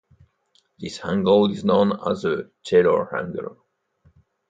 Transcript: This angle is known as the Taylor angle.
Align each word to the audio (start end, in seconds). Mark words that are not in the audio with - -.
This 0.79 0.99
angle 1.05 1.51
is 1.51 1.63
known 1.63 1.91
as 2.07 2.23
the 2.23 2.49
Taylor 2.63 3.15
angle. 3.15 3.67